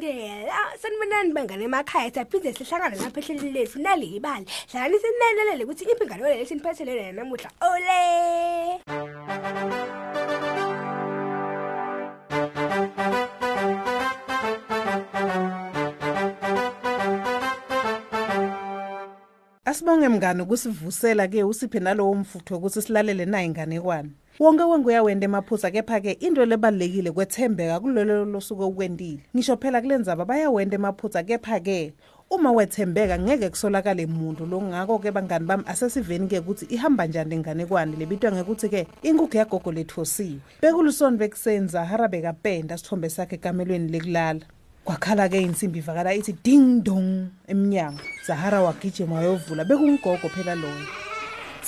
[0.00, 3.78] siyabandela sanibonani bangane emakhaya siyaphinde sihlangane lapha ehlelini lethu.
[3.78, 4.46] Nali ibali.
[4.70, 8.80] Hlalani sinanelele ukuthi impingalwane lethi niphethelene yanamuhla ole!
[19.64, 25.24] Asibonge mngane ukusivusela ke usiphe nalowo mfutho ukuthi silalele nayi ingane kwani wonke wonke uyawenda
[25.24, 31.94] emaphuza kepha-ke into lebalulekile kwethembeka kulolo losuku okwendile ngisho phela kule ndzaba bayawenda emaphuza kepha-ke
[32.30, 34.46] uma wethembeka ngeke kusolakale muntu.
[34.46, 41.16] Lo ngakho-ke bangani bami asesiveni-ke ukuthi ihamba njani lenganekwane lebitwa ngekuthi-ke inkukhu yagogo lethosiwe bekulusoni
[41.16, 44.40] bekuseni zahara bekapenda sithombe sakhe ekamelweni lekulala.
[44.84, 48.00] Kwakhala-ke insimbi ivakala ithi ding dong emnyango.
[48.26, 49.64] Zahara wagijima wayovula.
[49.64, 51.13] Bekungugogo phela lona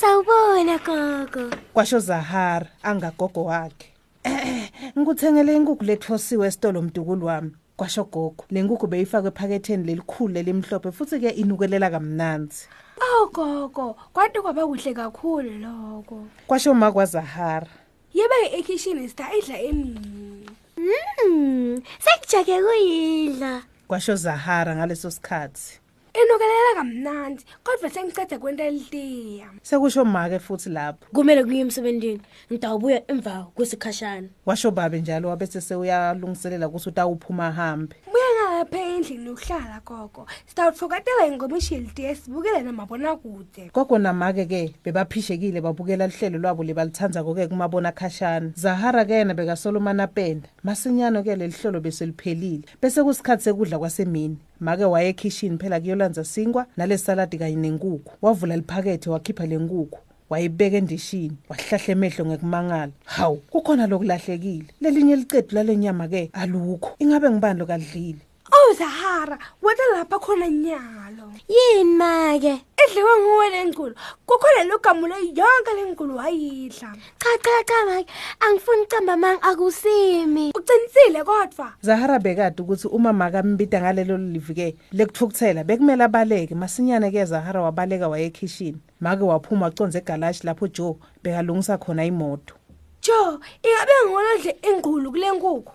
[0.00, 1.56] Sawubona gogo.
[1.72, 3.89] kwasho zahara angagogo wakhe.
[4.25, 7.50] Eh ngikuthengele inkukhu lethosiwe esitolo mdukulu wami.
[7.77, 12.69] Kwasho gogo le nkukhu beyifakwe ephaketheni lelikhulu lelimhlophe futhi ke inukelela kamnanzi.
[13.00, 16.27] Awu gogo kwathi kwaba kuhle kakhulu lokho.
[16.47, 17.69] Kwasho ma kwazahara.
[18.14, 20.50] Yebe ekhishini sitayidla emini.
[20.77, 23.62] Mm, sekujake kuyidla.
[23.89, 25.80] kwasho zahara ngaleso sikhathi.
[26.22, 32.20] Inukelela kamnandi kodwa sengicede kwento elitiya sekusho make futhi lapho Kumele kuye emsebentini.
[32.53, 34.28] Ngidawubuya emva kwesikhashana.
[34.47, 37.97] washo babe njalo wabese sewuyalungiselela ukuthi utawuphuma ahambe
[38.56, 40.26] lapha endlini uhlala gogo.
[40.46, 43.70] Sitawuthokotelela ingoma ishilitiye sibukele namabonakude.
[43.74, 51.52] Gogo namake-ke bebaphishekile babukela luhlelo lwabo lebaluthanzako-ke kumabona khashana zahara-ke yena bekasolomani apenda masinyano-ke leli
[51.52, 54.39] hlolo beseliphelile bese kusikhathi sekudla kwasemini.
[54.61, 58.12] Make waye ekhishini phela kuyolanza singwa nalesaladi kanye nenkukhu.
[58.22, 59.98] Wavula liphakethe wakhipha le nkukhu.
[60.30, 62.92] Wayibeka endishini wahlahla emehlo ngekumangala.
[63.05, 64.66] Hawu kukhona lokulahlekile.
[64.80, 66.96] Lelinye licedu lale nyama-ke alukho.
[66.98, 68.18] Ingabe ngibani lokalidlile
[68.70, 72.64] oh zahara wena lapha khona nyalo Yini make?
[72.88, 73.94] idliwe nguwe le nkulu
[74.27, 78.12] kukhona logamule yonke le nkulu wayidla Cha cha cha make.
[78.40, 80.52] Angifuni ucamba mang akusimi.
[80.54, 87.24] ucinisile kodwa Zahara bekade ukuthi uma makambida ngalelo livi ke lekuthukuthela bekumele abaleke masinyane ke
[87.24, 92.54] Zahara wabaleka waye kitchen make waphuma waconze egalashi lapho Joe bekalungisa khona imoto
[93.02, 95.72] jo ingabe ngolodle inkulu kule nkukhu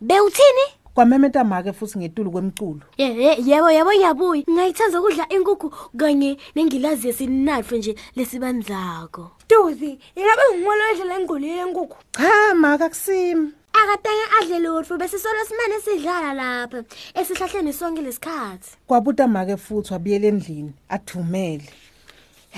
[0.00, 0.64] Bewuthini?
[1.02, 4.42] Kwamemeta make futhi ngetulu kwemculo Ye- ye- Yebo yebo ngiyabuya.
[4.50, 9.30] Ngayithanda ukudla inkukhu kanye nengilazi yesinatfu nje lesibandlako.
[9.48, 15.38] duzi ingabe ngolodle le nkulu le nkukhu cha make akusimi Akatenge adle lutho bese solo
[15.46, 16.84] simane sidlala lapha
[17.14, 18.76] esihlahleni sonke lesikhathi.
[18.86, 21.62] kwabuta make futhi wabuyela endlini athumele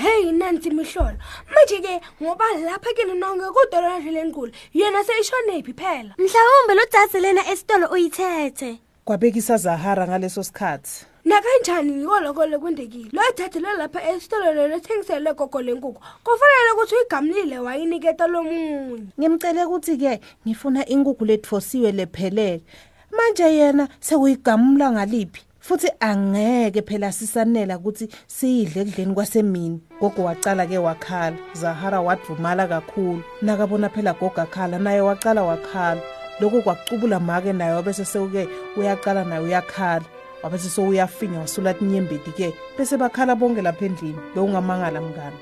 [0.01, 1.19] hey nansi mihlolo
[1.53, 6.15] manje ke ngoba lapha kini nonke kudolodle le nkulu yena seyishonephi phela?
[6.19, 8.79] Mhlawumbe lo dzadze lena esitolo uyithethe.
[9.05, 11.07] kwabekisa Zahara ngaleso sikhathi.
[11.25, 11.93] Nakanjani?
[11.93, 18.27] Ngikolokole kwendekile lo thathele lapha esitolo lelo ethengisele gogo le nkukhu kufanele ukuthi uyigamlile wayiniketa
[18.27, 19.07] lomunye.
[19.19, 22.63] Ngimcele ukuthi ke ngifuna inkukhu lethosiwe lephelele.
[23.11, 25.50] Manje yena sekuyigamula ngaliphi?
[25.71, 29.81] Futhi angeke phela sisanela ukuthi siyidle ekudleni kwasemini.
[30.01, 31.37] Gogo wacala ke wakhala.
[31.55, 33.23] Zahara wadvumala kakhulu.
[33.43, 36.01] Nakabona phela gogo akhala naye wacala wakhala.
[36.41, 40.05] Lokhu kwakucubula make naye wabese sewuke uyacala naye uyakhala.
[40.43, 44.19] Wabese sewuyafinya wasulathi inyembeti ke bese bakhala bonke lapha endlini.
[44.35, 45.39] Bewungamangala mngani.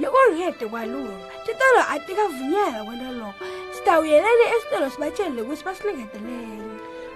[0.00, 1.28] Loko ngede kwalunga.
[1.44, 3.44] Titolo atikavunyelwa kwento lokho
[3.76, 6.67] sitawuyeleni esitolo sibatshele ukuthi basilingetelele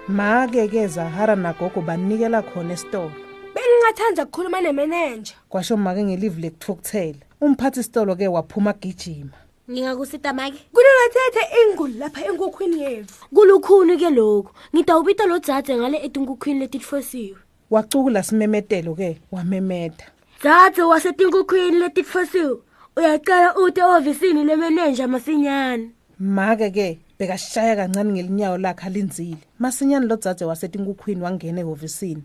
[0.07, 3.11] make ke zahara nagogo banikela khona esitolo
[3.55, 9.31] bengingathanda ukukhuluma nemenenja kwasho make ngelive lekuthukuthela umphathi sitolo ke waphuma gijima
[9.71, 10.59] Ngingakusita make.
[10.73, 14.51] kunengathethe inguli lapha enkukhwini yethu Kulukhuni ke lokho.
[14.75, 17.37] Ngidawubita lo dzadze ngale etinkukhwini letitfosiwe.
[17.71, 20.05] wacukula simemetelo ke wamemeta
[20.41, 22.57] Dzadze wasetinkukhwini letitfosiwe.
[22.97, 25.89] Uyacela ute ofisini lemenenja masinyane.
[26.19, 29.37] make ke bekashaya kancane ngelinyawo lakhe alinzile.
[29.59, 32.23] Masinyane lo dzadze wasetinkukhwini wangena ehhovisini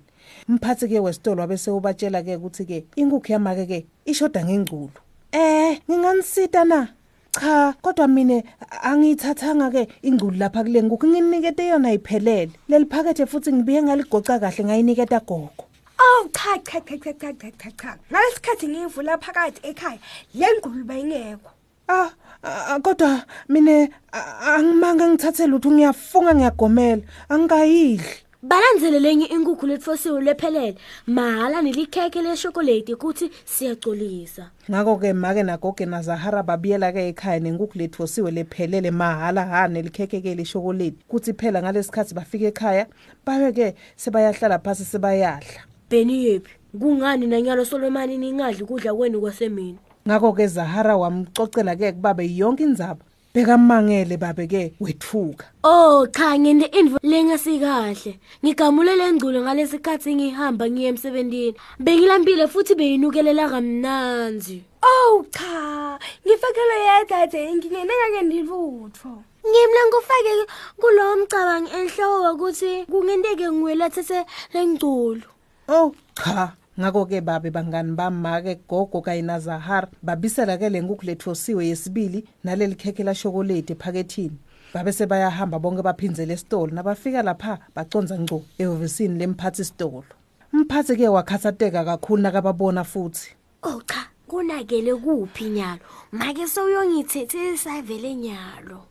[0.49, 4.91] umphathi-ke wesitolo wabese ubatshela-ke ukuthi-ke inkukhu yama-ke-ke ishoda ngengculu
[5.33, 6.89] eh nginganisita na?
[7.33, 8.43] Cha kodwa mina
[8.83, 12.53] angiyithathanga-ke ingculu lapha kule nkukhu nginikete yona iphelele.
[12.69, 15.65] Leli phakethe futhi ngibiye ngaligoca kahle ngayiniketa gogo.
[16.01, 17.99] Oh cha cha cha cha cha cha cha.
[18.11, 19.99] Ngalesikhathi ngiyivula phakathi ekhaya
[20.35, 21.51] le ngqulu bayingekho.
[21.89, 22.11] Ah,
[22.43, 27.03] ah, kodwa mina ah, angimanga ngithathe lutho ngiyafunga ngiyagomela.
[27.29, 28.05] Angikayidli.
[28.43, 30.77] balandzele lenye inkukhu letfosiwe lephelele.
[31.07, 38.91] Mahala nelikhekhe leshokoleti kuthi siyacolisa ngakho-ke make nagoge nazahara babuyela-ke ekhaya nenkukhu lethosiwe lephelele.
[38.91, 42.87] Mahala ha nelikhekhe-ke leshokoledi kuthi phela ngalesi khathi bafika ekhaya
[43.27, 45.65] babe-ke sebayahlala phasi sebayadla.
[45.91, 46.53] Bheni yephi?
[46.79, 49.79] Kungani nanyalo solomani ningadli kudla kwenu kwasemini?
[50.09, 58.19] Ngakho-ke zahara wamcocela-ke kubabe yonke indzaba bekamangele babe-ke wethuka Oh cha ngine info lengasikahle.
[58.43, 61.55] Ngigamule lengculo ngalesikhathi ngihamba ngiye emsebentini.
[61.79, 64.63] Bengilambile futhi beyinukelela kamnanzi.
[64.83, 69.13] Oh cha, ngifakele yedade ngingene ngake ndilutho.
[69.45, 70.33] Ngimla ngufake
[70.81, 74.25] kulowo mcabango enhloko ukuthi kungenteke ngiwelathe
[74.55, 75.29] lengculo.
[75.69, 82.75] oh cha ngakho-ke babe bangani bamake gogo kanye nazahara babisela-ke le nkukhu lethosiwe yesibili naleli
[82.75, 84.39] khekhe lashokoledi ephakethini
[84.75, 90.05] babe sebayahamba bonke baphinzele esitolo nabafika lapha baconza ngco ehhovisini lemphathi sitolo
[90.53, 95.81] umphathi-ke wakhathateka kakhulu nakababona futhi Oh cha, kunakele kuphi nyalo?
[96.13, 98.87] Make sewuyongithethisa vele nyalo.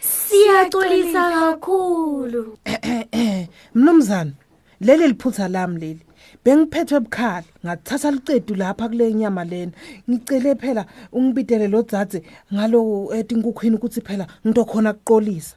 [0.00, 2.58] Siyaxolisa kakhulu.
[3.74, 4.32] mnumzane
[4.80, 6.00] leli liphutha lami leli
[6.46, 9.72] bengiphethwe ebukhali ngathatha licedu lapha kule nyama lena
[10.08, 12.22] ngicele phela ungibidele lo dzadze
[12.54, 12.80] ngalo
[13.18, 15.56] etinkukhwini ukuthi phela ngito khona kuqolisa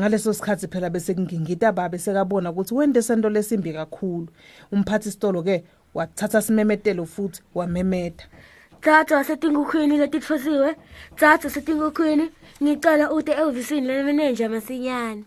[0.00, 4.28] ngaleso sikhathi phela bese ngingita babe sekabona ukuthi wente sento lesimbi kakhulu
[4.72, 5.64] umphathi sitolo ke
[5.94, 8.26] wathatha simemetelo futhi wamemeta
[8.80, 10.76] Thatha setinkukhwini letitfosiwe.
[11.16, 12.30] Thatha setinkukhwini.
[12.62, 15.24] Ngicela ude ehhovisini lemeneja masinyane.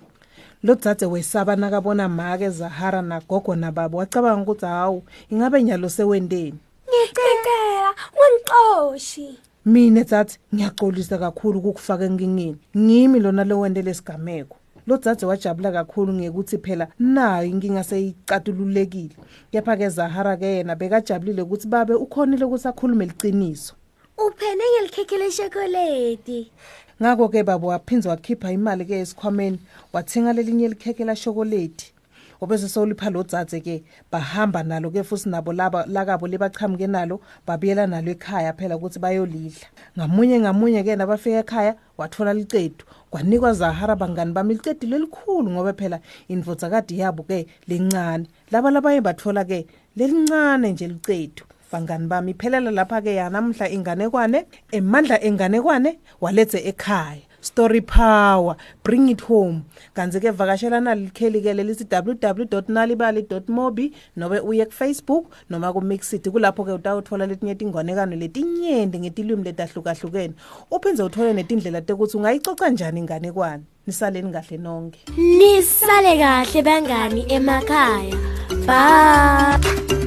[0.63, 6.59] Lo dzadze wesaba nakabona make zahara nagogo nababo wacabanga ukuthi hawu ingabe nyalo sewenteni
[6.89, 7.91] Ngicela
[8.21, 9.39] ungixoshi.
[9.65, 14.57] mina dzadze ngiyaxolisa kakhulu ukukufaka enkingeni ngimi lona lowente lesigameko
[14.87, 19.15] lo dzadze wajabula kakhulu ngekuthi phela nayo inkinga seyicatululekile.
[19.51, 23.73] Kepha-ke zahara-ke yena bekajabulile ukuthi babe ukhonile ukuthi akhulume liciniso.
[24.25, 26.51] Uphene ngelikhekhe leshokoledi.
[27.01, 29.59] ngakho-ke babo waphinza wakhipha imali-ke esikhwameni
[29.93, 31.85] wathenga lelinye likhekhe lashokoledi
[32.41, 38.75] obese sewulipha lo dzadze-ke bahamba nalo-ke futhi nabo lakabo libachamuke nalo babuyela nalo ekhaya phela
[38.75, 39.67] ukuthi bayolidla.
[39.97, 42.83] Ngamunye ngamunye-ke nabafika ekhaya wathola licedu.
[43.11, 50.71] Kwanikwa zahara bangani bami licedu lelikhulu ngoba phela indvodzakadi yabo-ke lincane laba labaye bathola-ke lelincane
[50.71, 51.43] nje licedu.
[51.71, 52.31] Bangani bami.
[52.31, 57.21] Iphelela lapha-ke yanamhla inganekwane emandla enganekwane walethe ekhaya.
[57.41, 59.63] Story power bring it home.
[59.95, 67.55] Kanti-ke vakashela nalikheli-ke lelithi www nalibali mobi nobe uye kufacebook noma kumixit kulapho-ke utawuthola letinye
[67.55, 70.33] tingonekano letinyenti ngetilwimi letahlukahlukene.
[70.71, 73.63] Uphindze uthole netindlela tekuthi ungayicoca njani inganekwane?
[73.87, 74.99] Nisaleni kahle nonke.
[75.17, 78.15] Nisale kahle bangani emakhaya.
[78.67, 79.98] Bye.